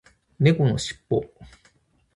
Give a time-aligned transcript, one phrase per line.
[0.39, 1.29] 猫のしっぽ